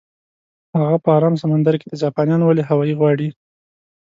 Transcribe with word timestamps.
هغه 0.79 0.95
په 1.03 1.09
ارام 1.17 1.35
سمندر 1.43 1.73
کې 1.79 1.85
ده، 1.91 1.95
جاپانیان 2.03 2.41
ولې 2.43 2.63
هاوایي 2.69 2.93
غواړي؟ 2.99 3.29